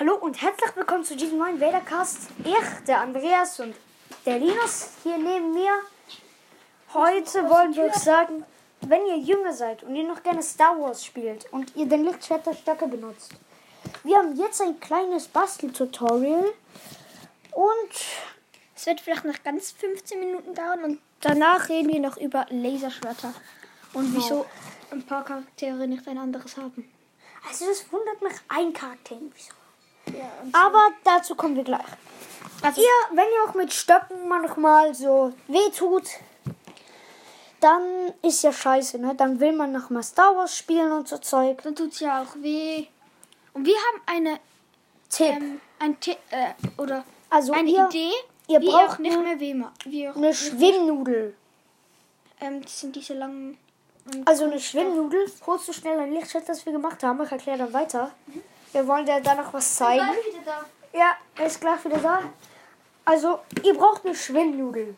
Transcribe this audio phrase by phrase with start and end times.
[0.00, 2.30] Hallo und herzlich willkommen zu diesem neuen Vadercast.
[2.42, 3.74] Ich, der Andreas und
[4.24, 5.78] der Linus hier neben mir.
[6.94, 8.46] Heute wollen wir euch sagen,
[8.80, 12.46] wenn ihr jünger seid und ihr noch gerne Star Wars spielt und ihr den Lichtschwert
[12.46, 13.34] der Stärke benutzt.
[14.02, 16.46] Wir haben jetzt ein kleines Basteltutorial
[17.52, 17.92] und
[18.74, 23.34] Es wird vielleicht noch ganz 15 Minuten dauern und danach reden wir noch über Laserschwerter
[23.92, 24.46] und wieso
[24.92, 26.90] ein paar Charaktere nicht ein anderes haben.
[27.46, 29.52] also das wundert mich ein Charakter irgendwie so.
[29.52, 29.59] Ja,
[30.52, 31.80] Aber dazu kommen wir gleich.
[32.62, 36.04] Also- ihr, wenn ihr auch mit Stöcken manchmal so weh tut,
[37.60, 37.82] dann
[38.22, 39.14] ist ja scheiße, ne?
[39.14, 41.62] Dann will man noch mal Star Wars spielen und so Zeug.
[41.62, 42.86] dann tut es ja auch weh.
[43.52, 44.38] Und wir haben eine,
[45.10, 45.26] Tipp.
[45.36, 48.12] ähm, ein Ti- äh, oder Also eine ihr- Idee,
[48.48, 49.84] ihr wie braucht auch nicht mehr weh macht.
[49.86, 51.34] Eine Schwimmnudel.
[52.40, 53.58] ähm, das sind diese langen.
[54.24, 55.30] Also eine Schwimmnudel.
[55.46, 57.22] Holst du schnell ein Lichtschwert, das wir gemacht haben.
[57.22, 58.10] Ich erkläre dann weiter.
[58.72, 60.06] Wir wollen dir da noch was zeigen.
[60.06, 60.98] wieder da.
[60.98, 62.20] Ja, er ist gleich wieder da.
[63.04, 64.96] Also, ihr braucht eine Schwimmnudel.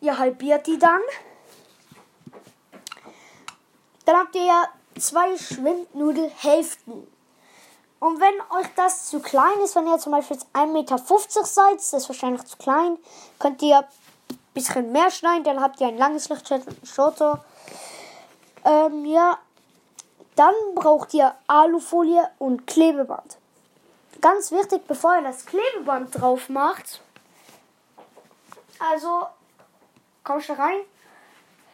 [0.00, 1.00] Ihr halbiert die dann.
[4.04, 7.06] Dann habt ihr ja zwei Schwimmnudelhälften.
[8.00, 11.76] Und wenn euch das zu klein ist, wenn ihr zum Beispiel jetzt 1,50 Meter seid,
[11.76, 12.98] das ist wahrscheinlich zu klein,
[13.38, 13.86] könnt ihr ein
[14.52, 17.40] bisschen mehr schneiden, dann habt ihr ein langes Lichtschwert.
[18.64, 19.38] Ähm, ja,
[20.36, 23.38] dann braucht ihr Alufolie und Klebeband.
[24.20, 27.00] Ganz wichtig, bevor ihr das Klebeband drauf macht.
[28.78, 29.26] Also,
[30.22, 30.80] komm schon rein.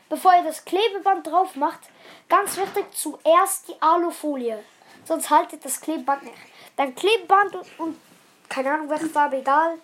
[0.08, 1.80] Bevor ihr das Klebeband drauf macht,
[2.28, 4.62] ganz wichtig, zuerst die Alufolie.
[5.04, 6.36] Sonst haltet das Klebeband nicht.
[6.76, 8.00] Dann Klebeband und, und
[8.48, 9.78] keine Ahnung, welche Farbe, egal.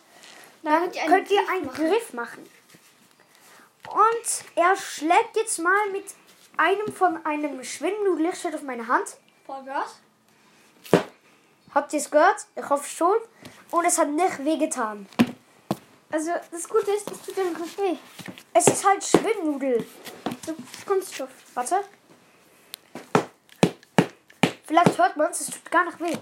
[0.62, 1.76] Dann könnt ihr einen könnt ihr Griff einen machen.
[1.76, 2.50] Griff machen.
[3.88, 6.04] Und er schlägt jetzt mal mit
[6.56, 9.16] einem von einem Schwimmnudellichtschwert auf meine Hand.
[9.44, 10.00] Vollgas.
[11.74, 12.46] Habt ihr es gehört?
[12.54, 13.16] Ich hoffe schon.
[13.70, 15.06] Und es hat nicht wehgetan.
[16.10, 17.96] Also das Gute ist, es tut ja nicht weh.
[18.54, 19.86] Es ist halt Schwimmnudel.
[20.46, 20.54] So
[20.86, 21.28] Kunststoff.
[21.54, 21.80] Warte.
[24.64, 26.16] Vielleicht hört man es, es tut gar nicht weh.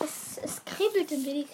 [0.00, 1.48] Es, es kribbelt ein wenig.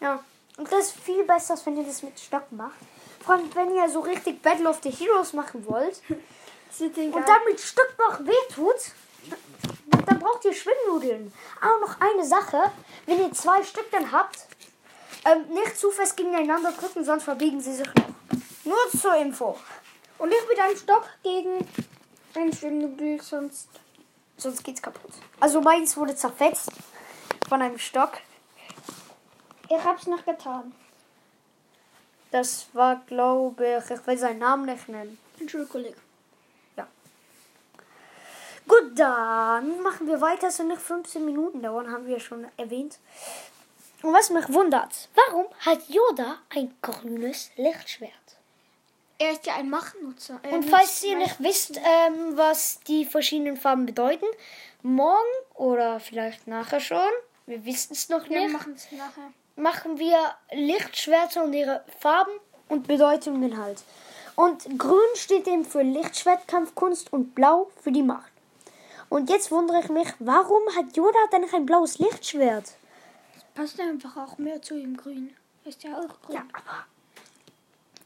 [0.00, 0.22] Ja.
[0.56, 2.78] Und das ist viel besser, als wenn ihr das mit Stock macht.
[3.20, 6.02] Vor allem, wenn ihr so richtig Battle of the Heroes machen wollt.
[6.80, 8.76] Und dann mit Stück noch weh tut,
[10.06, 11.32] dann, braucht ihr Schwimmnudeln.
[11.60, 12.70] Auch noch eine Sache,
[13.06, 14.46] wenn ihr zwei Stück dann habt,
[15.24, 18.08] ähm, nicht zu fest gegeneinander drücken, sonst verbiegen sie sich noch.
[18.64, 19.58] Nur zur Info.
[20.18, 21.66] Und nicht mit einem Stock gegen
[22.34, 23.68] ein Schwimmnudel, sonst.
[24.36, 25.10] Sonst geht's kaputt.
[25.40, 26.70] Also meins wurde zerfetzt
[27.48, 28.12] von einem Stock.
[29.68, 30.72] Ich hab's noch getan.
[32.30, 35.18] Das war, glaube ich, ich will seinen Namen nicht nennen.
[35.48, 35.96] Schulkollege.
[38.68, 40.48] Gut, dann machen wir weiter.
[40.48, 42.98] Es soll nicht 15 Minuten dauern, haben wir schon erwähnt.
[44.02, 48.12] Und was mich wundert, warum hat Yoda ein grünes Lichtschwert?
[49.18, 50.38] Er ist ja ein Machtnutzer.
[50.44, 54.26] Äh, Und falls ihr nicht wisst, ähm, was die verschiedenen Farben bedeuten,
[54.82, 55.16] morgen
[55.54, 57.08] oder vielleicht nachher schon,
[57.46, 59.32] wir wissen es noch nicht, machen es nachher.
[59.56, 60.18] machen wir
[60.52, 62.30] Lichtschwerter und ihre Farben
[62.68, 63.82] und Bedeutungen halt.
[64.36, 68.30] Und grün steht eben für Lichtschwertkampfkunst und blau für die Macht.
[69.08, 72.74] Und jetzt wundere ich mich, warum hat Yoda denn ein blaues Lichtschwert?
[73.54, 75.34] Passt einfach auch mehr zu ihm grün.
[75.64, 76.36] Ist ja auch grün.
[76.36, 76.84] Ja, aber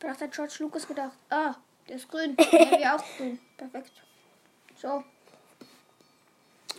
[0.02, 1.54] Vielleicht hat George Lucas gedacht, ah,
[1.88, 2.36] der ist grün.
[2.36, 3.38] Haben wir auch grün.
[3.56, 3.92] Perfekt.
[4.76, 5.04] So.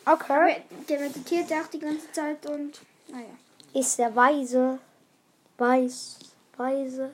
[0.06, 0.64] okay.
[0.90, 3.30] Der meditiert ja auch die ganze Zeit und naja.
[3.74, 4.78] Ist der weise,
[5.58, 6.20] weiß,
[6.58, 7.14] weise.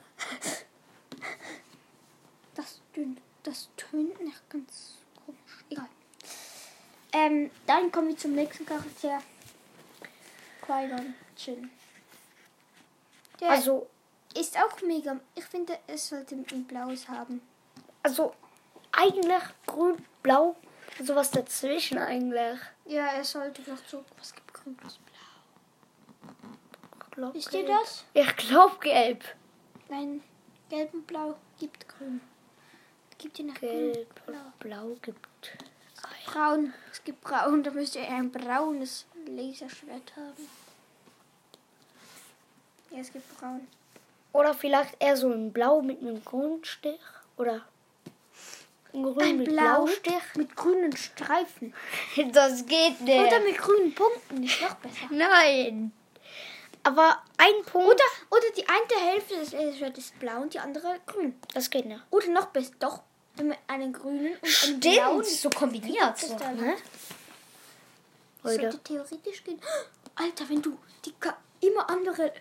[2.56, 4.99] Das tönt, das tönt nicht ganz.
[7.12, 9.22] Ähm, dann kommen wir zum nächsten Charakter.
[10.66, 11.72] Qui-Gon Jinn.
[13.40, 13.88] Der Also,
[14.36, 15.20] ist auch mega.
[15.36, 17.42] Ich finde, es sollte ein blaues haben.
[18.04, 18.34] also
[18.92, 20.56] eigentlich grün, blau,
[21.04, 22.60] sowas dazwischen eigentlich.
[22.86, 24.04] Ja, er sollte vielleicht so.
[24.18, 25.00] Was gibt grün plus
[27.16, 27.32] blau?
[27.34, 27.68] Ihr gelb.
[27.68, 28.06] das?
[28.14, 29.24] Ich glaube gelb.
[29.90, 30.24] Nein,
[30.70, 32.22] gelb und blau gibt grün.
[33.12, 33.94] Es gibt ja noch grün.
[33.94, 35.58] Gelb und blau gibt.
[36.32, 36.74] Braun.
[36.92, 37.64] Es gibt braun.
[37.64, 40.50] Da müsste er ein braunes Laserschwert haben.
[42.92, 43.68] Ja, es gibt braun.
[44.34, 47.00] Oder vielleicht eher so ein Blau mit einem grünen Stich.
[47.38, 47.66] Oder
[48.94, 50.36] ein Grün Ein mit Blau Blaustich.
[50.36, 51.74] mit grünen Streifen.
[52.34, 53.20] Das geht nicht.
[53.28, 54.44] Oder mit grünen Punkten.
[54.44, 55.08] Ist noch besser.
[55.10, 55.92] Nein.
[56.84, 57.88] Aber ein Punkt.
[57.88, 58.04] Oder,
[58.38, 61.40] oder die eine Hälfte des Laserschwerts ist blau und die andere grün.
[61.54, 62.02] das geht nicht.
[62.10, 62.72] Oder noch besser.
[62.80, 63.02] Doch,
[63.48, 66.14] man einen grünen und einen blauen so kombiniert.
[66.14, 66.76] Das So, ne?
[68.44, 68.72] Das Leute.
[68.72, 69.62] sollte theoretisch gehen.
[70.16, 72.34] Alter, wenn du die Ka immer andere.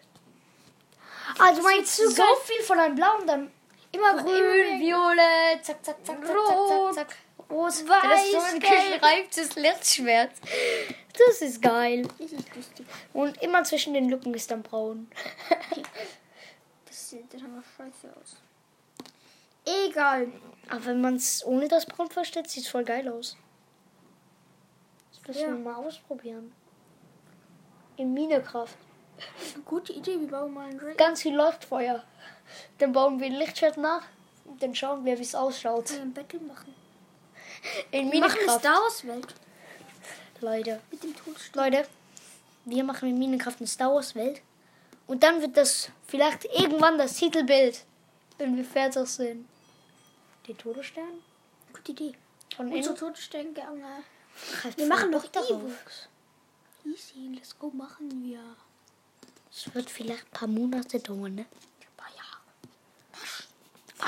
[1.38, 3.50] Also meinst du so viel von einem blauen, dann
[3.90, 7.16] Immer grün, immer violett, zack, zack, zack, zack, Rot, zack, zack, zack.
[7.50, 10.32] Rot, weiß, das ist Lichtschwert.
[11.16, 12.06] Das ist geil.
[12.18, 12.86] Das ist lustig.
[13.14, 15.10] Und immer zwischen den Lücken ist dann braun.
[16.84, 18.36] Das sieht dann aber scheiße aus.
[19.86, 20.28] Egal.
[20.68, 23.36] Aber wenn man es ohne das Braun versteht, sieht es voll geil aus.
[25.10, 25.48] Das müssen Ja.
[25.48, 26.52] wir mal ausprobieren.
[27.96, 28.68] In Minecraft.
[29.64, 30.94] Gute Idee, wir bauen mal ein Drake.
[30.96, 32.04] Ganz viel Leuchtfeuer.
[32.78, 34.02] Dann bauen wir ein Lichtschwert nach.
[34.44, 35.90] Und dann schauen wir, wie es ausschaut.
[35.92, 36.74] ein Battle machen.
[37.90, 38.58] In Wir machen eine Minecraft.
[38.60, 39.34] Star Wars Welt.
[40.40, 41.64] Leute, Mit dem Todesstern.
[41.64, 41.88] Leute,
[42.64, 44.40] wir machen in Minecraft eine Star Wars Welt.
[45.08, 47.84] Und dann wird das vielleicht irgendwann das Titelbild,
[48.38, 49.48] wenn wir fertig sind.
[50.48, 51.22] Den Todesstern?
[51.74, 52.14] Gute Idee.
[52.56, 52.96] Von Unsere innen?
[52.96, 54.02] Todessterngänger.
[54.64, 55.22] Halt Wir machen doch.
[55.24, 56.08] E-Books.
[56.86, 58.40] Easy, let's go, machen wir.
[59.50, 61.44] Es wird vielleicht ein paar Monate dauern, ne?
[61.44, 62.40] Ein paar Jahre.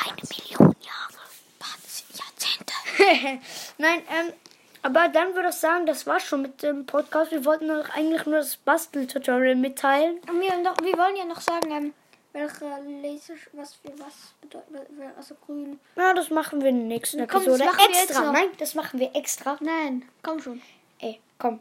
[0.09, 1.23] Eine Million Jahre.
[1.59, 1.77] Paar
[2.15, 3.43] Jahrzehnte.
[3.79, 4.33] Nein, ähm,
[4.81, 7.33] aber dann würde ich sagen, das war's schon mit dem Podcast.
[7.33, 10.19] Wir wollten doch eigentlich nur das Bastel-Tutorial mitteilen.
[10.27, 11.95] Und wir, noch, wir wollen ja noch sagen, ähm,
[12.33, 12.65] welche
[13.03, 14.71] Laser, was für was bedeutet,
[15.17, 15.79] also grün.
[15.97, 17.77] Ja, das machen wir in der nächsten Komm, das Episode.
[17.89, 18.25] jetzt extra.
[18.27, 18.33] noch.
[18.33, 19.59] Nein, das machen wir extra.
[19.61, 20.63] Nein, komm schon.
[20.99, 21.61] Ey, komm.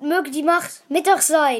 [0.00, 1.58] Möge die Macht Mittag sein.